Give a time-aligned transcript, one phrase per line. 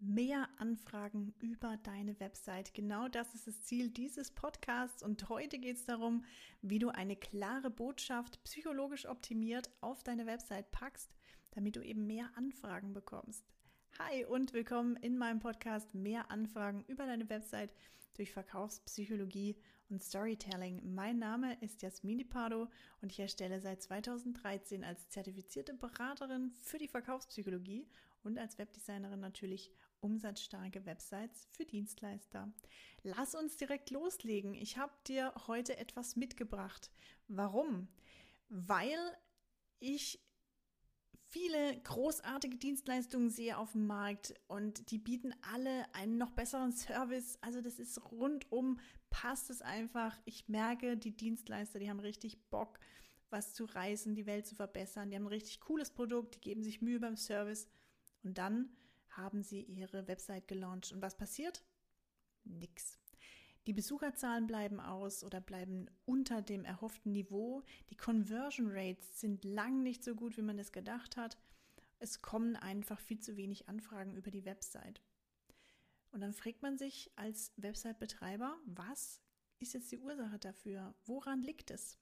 [0.00, 2.72] mehr Anfragen über deine Website.
[2.72, 6.24] Genau das ist das Ziel dieses Podcasts und heute geht es darum,
[6.62, 11.16] wie du eine klare Botschaft psychologisch optimiert auf deine Website packst,
[11.50, 13.44] damit du eben mehr Anfragen bekommst.
[13.98, 17.74] Hi und willkommen in meinem Podcast Mehr Anfragen über deine Website
[18.14, 19.56] durch Verkaufspsychologie
[19.88, 20.94] und Storytelling.
[20.94, 22.68] Mein Name ist Jasmini Pardo
[23.00, 27.88] und ich erstelle seit 2013 als zertifizierte Beraterin für die Verkaufspsychologie
[28.22, 32.52] und als Webdesignerin natürlich umsatzstarke Websites für Dienstleister.
[33.02, 34.54] Lass uns direkt loslegen.
[34.54, 36.90] Ich habe dir heute etwas mitgebracht.
[37.28, 37.88] Warum?
[38.48, 38.98] Weil
[39.80, 40.20] ich
[41.28, 47.38] viele großartige Dienstleistungen sehe auf dem Markt und die bieten alle einen noch besseren Service.
[47.42, 50.18] Also das ist rundum, passt es einfach.
[50.24, 52.78] Ich merke, die Dienstleister, die haben richtig Bock,
[53.30, 55.10] was zu reißen, die Welt zu verbessern.
[55.10, 57.68] Die haben ein richtig cooles Produkt, die geben sich Mühe beim Service
[58.22, 58.70] und dann
[59.18, 60.92] haben sie ihre Website gelauncht.
[60.92, 61.62] Und was passiert?
[62.44, 62.98] Nix.
[63.66, 67.62] Die Besucherzahlen bleiben aus oder bleiben unter dem erhofften Niveau.
[67.90, 71.36] Die Conversion Rates sind lang nicht so gut, wie man es gedacht hat.
[71.98, 75.02] Es kommen einfach viel zu wenig Anfragen über die Website.
[76.12, 79.20] Und dann fragt man sich als Website-Betreiber, was
[79.58, 80.94] ist jetzt die Ursache dafür?
[81.04, 81.98] Woran liegt es?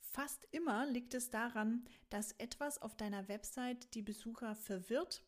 [0.00, 5.24] Fast immer liegt es daran, dass etwas auf deiner Website die Besucher verwirrt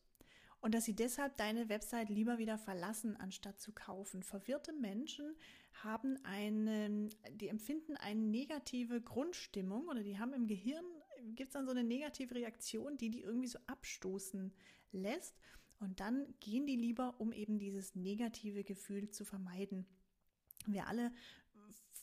[0.60, 4.22] und dass sie deshalb deine Website lieber wieder verlassen, anstatt zu kaufen.
[4.22, 5.36] Verwirrte Menschen
[5.82, 10.84] haben eine, die empfinden eine negative Grundstimmung oder die haben im Gehirn,
[11.34, 14.52] gibt es dann so eine negative Reaktion, die die irgendwie so abstoßen
[14.92, 15.36] lässt.
[15.78, 19.86] Und dann gehen die lieber, um eben dieses negative Gefühl zu vermeiden.
[20.66, 21.12] Wir alle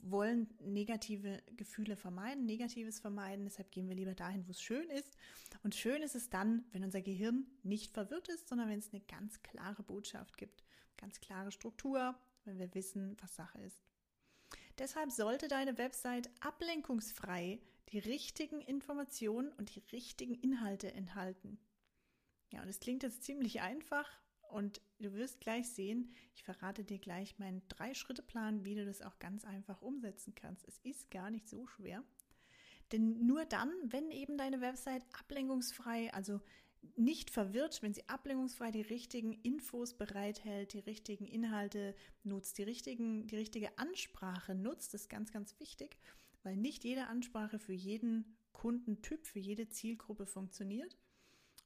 [0.10, 3.46] wollen negative Gefühle vermeiden, Negatives vermeiden.
[3.46, 5.18] Deshalb gehen wir lieber dahin, wo es schön ist.
[5.64, 9.02] Und schön ist es dann, wenn unser Gehirn nicht verwirrt ist, sondern wenn es eine
[9.02, 10.64] ganz klare Botschaft gibt,
[10.98, 12.16] ganz klare Struktur,
[12.46, 13.84] wenn wir wissen, was Sache ist.
[14.78, 17.60] Deshalb sollte deine Website ablenkungsfrei
[17.90, 21.60] die richtigen Informationen und die richtigen Inhalte enthalten.
[22.52, 24.10] Ja, und es klingt jetzt ziemlich einfach,
[24.54, 29.20] und du wirst gleich sehen, ich verrate dir gleich meinen Drei-Schritte-Plan, wie du das auch
[29.20, 30.68] ganz einfach umsetzen kannst.
[30.68, 32.04] Es ist gar nicht so schwer.
[32.92, 36.40] Denn nur dann, wenn eben deine Website ablenkungsfrei, also
[36.96, 43.26] nicht verwirrt, wenn sie ablenkungsfrei die richtigen Infos bereithält, die richtigen Inhalte nutzt, die, richtigen,
[43.28, 45.98] die richtige Ansprache nutzt, das ist ganz, ganz wichtig,
[46.44, 50.98] weil nicht jede Ansprache für jeden Kundentyp, für jede Zielgruppe funktioniert.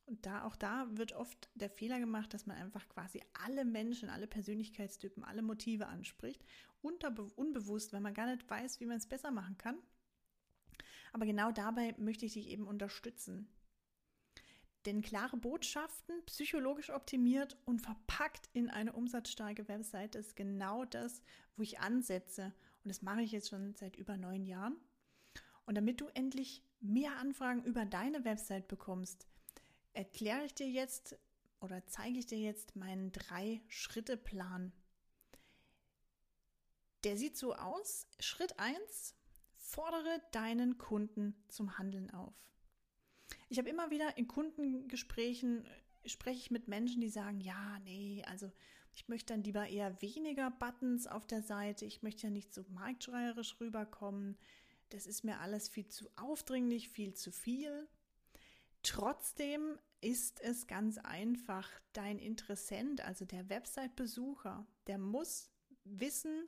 [0.08, 4.10] Und da, auch da wird oft der Fehler gemacht, dass man einfach quasi alle Menschen,
[4.10, 6.46] alle Persönlichkeitstypen, alle Motive anspricht,
[6.82, 9.78] unterbe unbewusst, weil man gar nicht weiß, wie man es besser machen kann.
[11.12, 13.50] Aber genau dabei möchte ich dich eben unterstützen.
[14.86, 21.22] Denn klare Botschaften, psychologisch optimiert und verpackt in eine umsatzstarke Website ist genau das,
[21.58, 22.54] wo ich ansetze.
[22.84, 24.78] Und das mache ich jetzt schon seit über neun Jahren.
[25.66, 29.28] Und damit du endlich mehr Anfragen über deine Website bekommst,
[29.98, 31.18] erkläre ich dir jetzt
[31.60, 34.72] oder zeige ich dir jetzt meinen Drei-Schritte-Plan.
[37.04, 38.08] Der sieht so aus.
[38.20, 39.16] Schritt 1,
[39.56, 42.36] fordere deinen Kunden zum Handeln auf.
[43.50, 45.68] Ich habe immer wieder in Kundengesprächen
[46.06, 48.52] spreche ich mit Menschen, die sagen, ja, nee, also
[48.94, 52.64] ich möchte dann lieber eher weniger Buttons auf der Seite, ich möchte ja nicht so
[52.70, 54.38] marktschreierisch rüberkommen,
[54.90, 57.90] das ist mir alles viel zu aufdringlich, viel zu viel.
[58.84, 61.70] Trotzdem ist es ganz einfach.
[61.94, 65.50] Dein Interessent, also der Website-Besucher, der muss
[65.84, 66.48] wissen,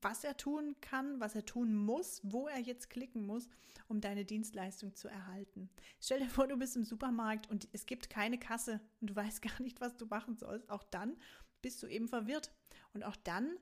[0.00, 3.48] was er tun kann, was er tun muss, wo er jetzt klicken muss,
[3.86, 5.70] um deine Dienstleistung zu erhalten.
[6.00, 9.42] Stell dir vor, du bist im Supermarkt und es gibt keine Kasse und du weißt
[9.42, 10.70] gar nicht, was du machen sollst.
[10.70, 11.16] Auch dann
[11.62, 12.52] bist du eben verwirrt.
[12.92, 13.56] Und auch dann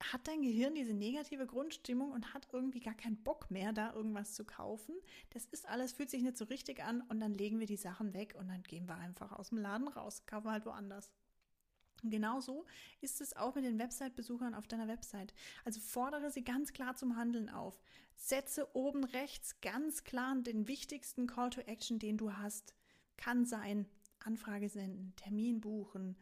[0.00, 4.34] hat dein Gehirn diese negative Grundstimmung und hat irgendwie gar keinen Bock mehr, da irgendwas
[4.34, 4.94] zu kaufen.
[5.30, 8.14] Das ist alles, fühlt sich nicht so richtig an und dann legen wir die Sachen
[8.14, 11.10] weg und dann gehen wir einfach aus dem Laden raus, kaufen halt woanders.
[12.02, 12.64] Genauso
[13.02, 15.34] ist es auch mit den Website-Besuchern auf deiner Website.
[15.66, 17.78] Also fordere sie ganz klar zum Handeln auf.
[18.16, 22.74] Setze oben rechts ganz klar den wichtigsten Call to Action, den du hast.
[23.18, 23.86] Kann sein,
[24.20, 26.16] Anfrage senden, Termin buchen,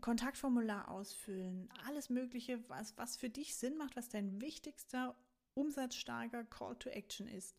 [0.00, 5.16] Kontaktformular ausfüllen, alles Mögliche, was, was für dich Sinn macht, was dein wichtigster
[5.54, 7.56] umsatzstarker Call to Action ist.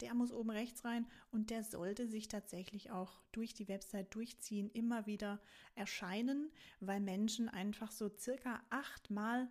[0.00, 4.68] Der muss oben rechts rein und der sollte sich tatsächlich auch durch die Website durchziehen,
[4.70, 5.40] immer wieder
[5.74, 9.48] erscheinen, weil Menschen einfach so circa achtmal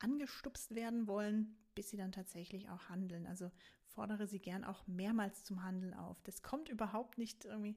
[0.00, 3.26] angestupst werden wollen, bis sie dann tatsächlich auch handeln.
[3.26, 3.50] Also
[3.84, 6.20] fordere sie gern auch mehrmals zum Handeln auf.
[6.22, 7.76] Das kommt überhaupt nicht irgendwie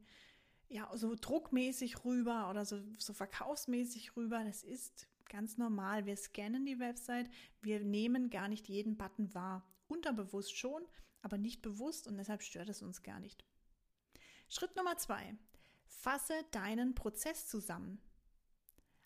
[0.72, 4.44] ja, so druckmäßig rüber oder so, so verkaufsmäßig rüber.
[4.44, 6.06] Das ist ganz normal.
[6.06, 7.30] Wir scannen die Website,
[7.62, 9.68] wir nehmen gar nicht jeden Button wahr.
[9.88, 10.84] Unterbewusst schon,
[11.22, 13.46] aber nicht bewusst und deshalb stört es uns gar nicht.
[14.48, 15.36] Schritt Nummer zwei.
[15.86, 18.02] Fasse deinen Prozess zusammen.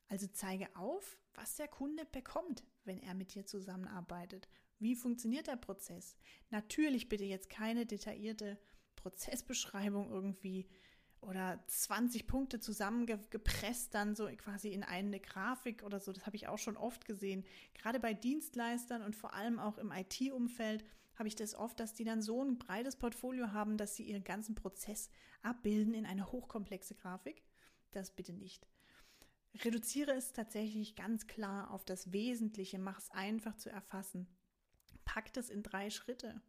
[0.08, 4.48] Also zeige auf, was der Kunde bekommt, wenn er mit dir zusammenarbeitet.
[4.78, 6.16] Wie funktioniert der Prozess?
[6.52, 8.60] Natürlich bitte jetzt keine detaillierte
[8.96, 10.70] Prozessbeschreibung irgendwie
[11.26, 16.12] oder 20 Punkte zusammengepresst dann so quasi in eine Grafik oder so.
[16.12, 17.46] Das habe ich auch schon oft gesehen.
[17.74, 20.84] Gerade bei Dienstleistern und vor allem auch im IT-Umfeld
[21.16, 24.24] habe ich das oft, dass die dann so ein breites Portfolio haben, dass sie ihren
[24.24, 25.10] ganzen Prozess
[25.42, 27.44] abbilden in eine hochkomplexe Grafik.
[27.92, 28.68] Das bitte nicht.
[29.64, 34.28] Reduziere es tatsächlich ganz klar auf das Wesentliche, mach es einfach zu erfassen.
[35.06, 36.42] Pack das in drei Schritte.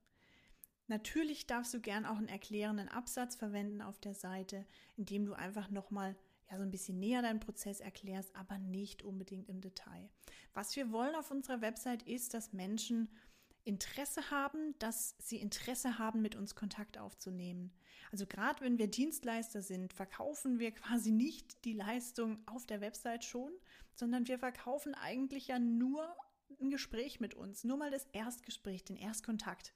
[0.88, 4.67] Natürlich darfst du gern auch einen erklärenden Absatz verwenden auf der Seite,
[4.97, 6.17] indem du einfach nochmal
[6.50, 10.09] ja, so ein bisschen näher deinen Prozess erklärst, aber nicht unbedingt im Detail.
[10.55, 13.09] Was wir wollen auf unserer Website ist, dass Menschen
[13.65, 17.73] Interesse haben, dass sie Interesse haben, mit uns Kontakt aufzunehmen.
[18.12, 23.25] Also gerade wenn wir Dienstleister sind, verkaufen wir quasi nicht die Leistung auf der Website
[23.25, 23.50] schon,
[23.94, 26.09] sondern wir verkaufen eigentlich ja nur
[26.61, 29.75] ein Gespräch mit uns, nur mal das Erstgespräch, den Erstkontakt.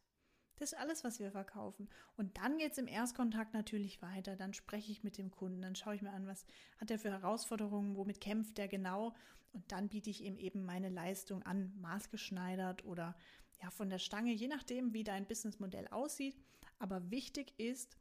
[0.61, 1.89] Das ist alles, was wir verkaufen.
[2.19, 4.37] Und dann geht es im Erstkontakt natürlich weiter.
[4.37, 6.45] Dann spreche ich mit dem Kunden, dann schaue ich mir an, was
[6.79, 9.15] hat er für Herausforderungen, womit kämpft er genau.
[9.55, 13.17] Und dann biete ich ihm eben meine Leistung an, maßgeschneidert oder
[13.62, 16.37] ja von der Stange, je nachdem, wie dein Businessmodell aussieht.
[16.79, 17.97] Aber wichtig ist,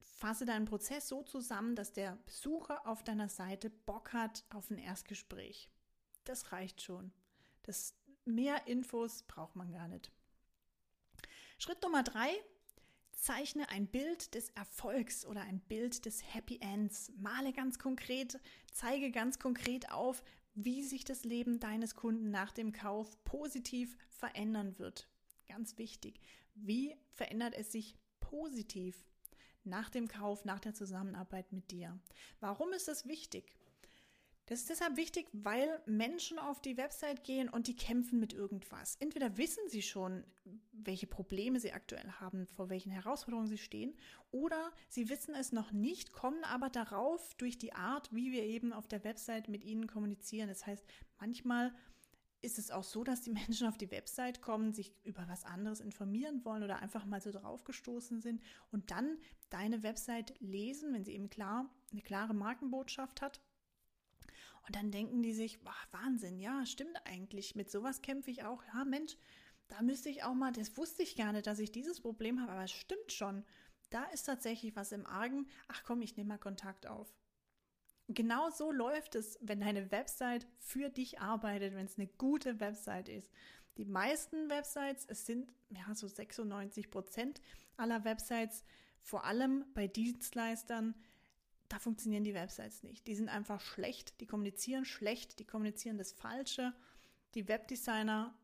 [0.00, 4.78] fasse deinen Prozess so zusammen, dass der Besucher auf deiner Seite Bock hat auf ein
[4.78, 5.68] Erstgespräch.
[6.24, 7.12] Das reicht schon.
[7.64, 10.10] Das mehr Infos braucht man gar nicht.
[11.62, 12.28] Schritt Nummer drei,
[13.12, 17.12] zeichne ein Bild des Erfolgs oder ein Bild des Happy Ends.
[17.18, 18.40] Male ganz konkret,
[18.72, 20.24] zeige ganz konkret auf,
[20.54, 25.06] wie sich das Leben deines Kunden nach dem Kauf positiv verändern wird.
[25.46, 26.18] Ganz wichtig.
[26.56, 29.04] Wie verändert es sich positiv
[29.62, 31.96] nach dem Kauf, nach der Zusammenarbeit mit dir?
[32.40, 33.54] Warum ist das wichtig?
[34.52, 38.96] Das ist deshalb wichtig, weil Menschen auf die Website gehen und die kämpfen mit irgendwas.
[38.96, 40.24] Entweder wissen sie schon,
[40.72, 43.96] welche Probleme sie aktuell haben, vor welchen Herausforderungen sie stehen,
[44.30, 48.74] oder sie wissen es noch nicht, kommen aber darauf durch die Art, wie wir eben
[48.74, 50.50] auf der Website mit ihnen kommunizieren.
[50.50, 50.84] Das heißt,
[51.18, 51.72] manchmal
[52.42, 55.80] ist es auch so, dass die Menschen auf die Website kommen, sich über was anderes
[55.80, 59.16] informieren wollen oder einfach mal so draufgestoßen sind und dann
[59.48, 63.40] deine Website lesen, wenn sie eben klar eine klare Markenbotschaft hat
[64.66, 67.54] und dann denken die sich, boah, Wahnsinn, ja, stimmt eigentlich.
[67.56, 68.62] Mit sowas kämpfe ich auch.
[68.72, 69.16] Ja, Mensch,
[69.68, 72.64] da müsste ich auch mal, das wusste ich nicht, dass ich dieses Problem habe, aber
[72.64, 73.44] es stimmt schon.
[73.90, 75.48] Da ist tatsächlich was im Argen.
[75.68, 77.12] Ach komm, ich nehme mal Kontakt auf.
[78.08, 83.08] Genau so läuft es, wenn deine Website für dich arbeitet, wenn es eine gute Website
[83.08, 83.30] ist.
[83.78, 87.40] Die meisten Websites, es sind ja so 96 Prozent
[87.76, 88.64] aller Websites,
[89.00, 90.94] vor allem bei Dienstleistern,
[91.72, 93.06] da funktionieren die Websites nicht.
[93.06, 96.74] Die sind einfach schlecht, die kommunizieren schlecht, die kommunizieren das Falsche.
[97.34, 98.38] Die Webdesigner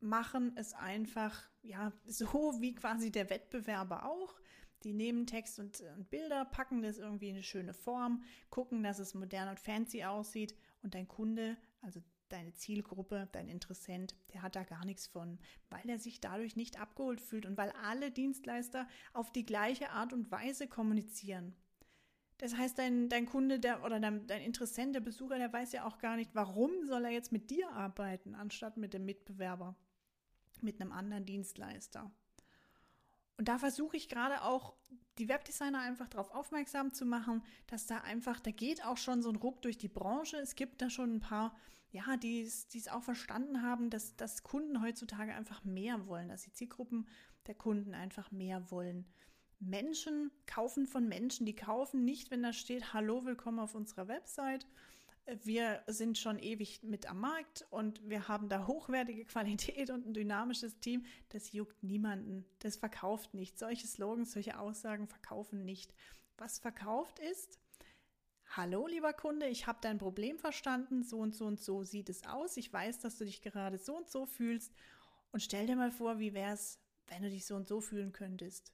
[0.00, 2.26] machen es einfach, ja, so
[2.60, 4.38] wie quasi der Wettbewerber auch.
[4.84, 8.98] Die nehmen Text und, und, Bilder, packen das irgendwie in eine schöne Form, gucken, dass
[8.98, 14.56] es modern und fancy aussieht und dein Kunde, also deine Zielgruppe, dein Interessent, der hat
[14.56, 15.38] da gar nichts von,
[15.70, 20.12] weil er sich dadurch nicht abgeholt fühlt und weil alle Dienstleister auf die gleiche Art
[20.12, 21.56] und Weise kommunizieren.
[22.38, 25.84] Das heißt, dein, dein Kunde der, oder dein, dein Interessent, der Besucher, der weiß ja
[25.84, 29.74] auch gar nicht, warum soll er jetzt mit dir arbeiten, anstatt mit dem Mitbewerber,
[30.60, 32.10] mit einem anderen Dienstleister.
[33.36, 34.74] Und da versuche ich gerade auch
[35.18, 39.30] die Webdesigner einfach darauf aufmerksam zu machen, dass da einfach, da geht auch schon so
[39.30, 40.36] ein Ruck durch die Branche.
[40.38, 41.56] Es gibt da schon ein paar,
[41.90, 46.52] ja, die es auch verstanden haben, dass, dass Kunden heutzutage einfach mehr wollen, dass die
[46.52, 47.08] Zielgruppen
[47.46, 49.06] der Kunden einfach mehr wollen.
[49.60, 54.66] Menschen kaufen von Menschen, die kaufen nicht, wenn da steht, hallo, willkommen auf unserer Website.
[55.42, 60.14] Wir sind schon ewig mit am Markt und wir haben da hochwertige Qualität und ein
[60.14, 61.04] dynamisches Team.
[61.30, 62.46] Das juckt niemanden.
[62.60, 63.58] Das verkauft nicht.
[63.58, 65.92] Solche Slogans, solche Aussagen verkaufen nicht.
[66.38, 67.58] Was verkauft ist,
[68.46, 71.02] hallo lieber Kunde, ich habe dein Problem verstanden.
[71.02, 72.56] So und so und so sieht es aus.
[72.56, 74.72] Ich weiß, dass du dich gerade so und so fühlst.
[75.32, 78.12] Und stell dir mal vor, wie wäre es, wenn du dich so und so fühlen
[78.12, 78.72] könntest.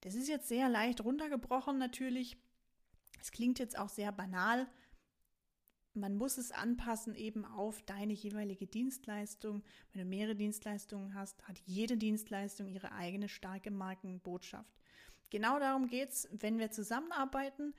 [0.00, 2.36] Das ist jetzt sehr leicht runtergebrochen natürlich.
[3.20, 4.68] Es klingt jetzt auch sehr banal.
[5.94, 9.64] Man muss es anpassen eben auf deine jeweilige Dienstleistung.
[9.92, 14.78] Wenn du mehrere Dienstleistungen hast, hat jede Dienstleistung ihre eigene starke Markenbotschaft.
[15.30, 17.74] Genau darum geht es, wenn wir zusammenarbeiten.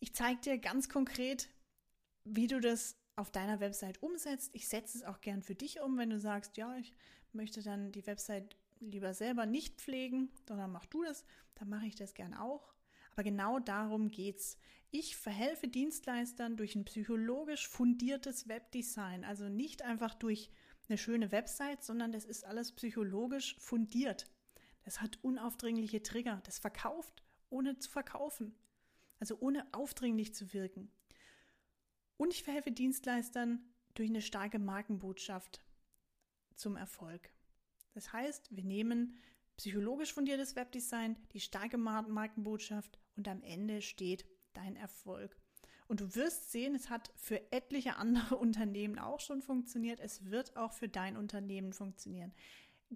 [0.00, 1.48] Ich zeige dir ganz konkret,
[2.24, 4.50] wie du das auf deiner Website umsetzt.
[4.54, 6.92] Ich setze es auch gern für dich um, wenn du sagst, ja, ich
[7.32, 11.94] möchte dann die Website lieber selber nicht pflegen, sondern mach du das, dann mache ich
[11.94, 12.74] das gern auch.
[13.12, 14.58] Aber genau darum geht's.
[14.90, 20.50] Ich verhelfe Dienstleistern durch ein psychologisch fundiertes Webdesign, also nicht einfach durch
[20.88, 24.26] eine schöne Website, sondern das ist alles psychologisch fundiert.
[24.84, 28.54] Das hat unaufdringliche Trigger, das verkauft, ohne zu verkaufen,
[29.20, 30.90] also ohne aufdringlich zu wirken.
[32.16, 33.60] Und ich verhelfe Dienstleistern
[33.94, 35.60] durch eine starke Markenbotschaft
[36.54, 37.30] zum Erfolg.
[37.92, 39.14] Das heißt, wir nehmen
[39.56, 45.36] psychologisch fundiertes Webdesign, die starke Markenbotschaft und am Ende steht dein Erfolg.
[45.86, 50.00] Und du wirst sehen, es hat für etliche andere Unternehmen auch schon funktioniert.
[50.00, 52.32] Es wird auch für dein Unternehmen funktionieren.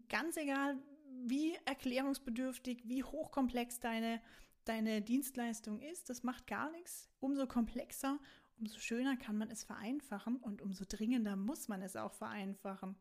[0.09, 0.79] Ganz egal,
[1.27, 4.21] wie erklärungsbedürftig, wie hochkomplex deine,
[4.65, 7.09] deine Dienstleistung ist, das macht gar nichts.
[7.21, 8.19] Umso komplexer,
[8.59, 12.97] umso schöner kann man es vereinfachen und umso dringender muss man es auch vereinfachen,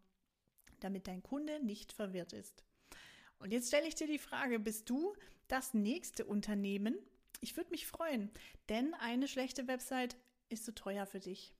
[0.83, 2.63] damit dein Kunde nicht verwirrt ist.
[3.39, 5.13] Und jetzt stelle ich dir die Frage, bist du
[5.47, 6.95] das nächste Unternehmen?
[7.41, 8.31] Ich würde mich freuen,
[8.69, 10.15] denn eine schlechte Website
[10.49, 11.53] ist zu so teuer für dich.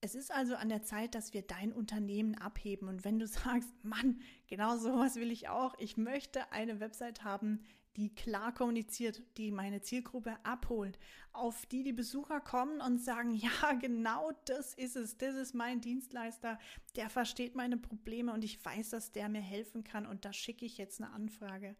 [0.00, 2.88] Es ist also an der Zeit, dass wir dein Unternehmen abheben.
[2.88, 5.74] Und wenn du sagst, Mann, genau sowas will ich auch.
[5.78, 7.64] Ich möchte eine Website haben,
[7.96, 10.98] die klar kommuniziert, die meine Zielgruppe abholt,
[11.32, 15.80] auf die die Besucher kommen und sagen, ja, genau das ist es, das ist mein
[15.80, 16.58] Dienstleister,
[16.96, 20.64] der versteht meine Probleme und ich weiß, dass der mir helfen kann und da schicke
[20.64, 21.76] ich jetzt eine Anfrage.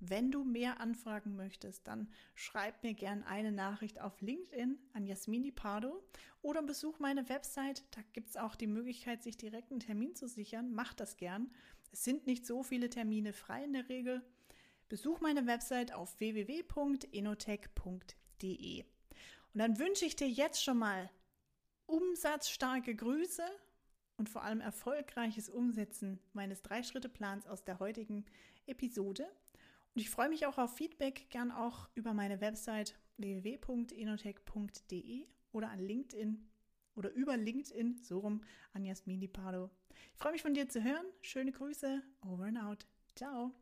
[0.00, 5.50] Wenn du mehr anfragen möchtest, dann schreib mir gern eine Nachricht auf LinkedIn an Jasmini
[5.50, 6.04] Pardo
[6.40, 7.82] oder besuch meine Website.
[7.90, 10.72] Da gibt es auch die Möglichkeit, sich direkt einen Termin zu sichern.
[10.72, 11.50] Mach das gern.
[11.90, 14.22] Es sind nicht so viele Termine frei in der Regel.
[14.88, 18.84] Besuch meine Website auf www.enotech.de.
[19.54, 21.10] Und dann wünsche ich dir jetzt schon mal
[21.86, 23.42] umsatzstarke Grüße
[24.16, 28.26] und vor allem erfolgreiches Umsetzen meines Drei-Schritte-Plans aus der heutigen
[28.66, 29.26] Episode.
[29.94, 35.80] Und ich freue mich auch auf Feedback, gern auch über meine Website www.enotech.de oder an
[35.80, 36.46] LinkedIn
[36.94, 38.42] oder über LinkedIn, so rum,
[38.72, 39.70] an Jasmin Di Pardo.
[40.12, 41.06] Ich freue mich von dir zu hören.
[41.22, 42.86] Schöne Grüße, over and out.
[43.14, 43.54] Ciao.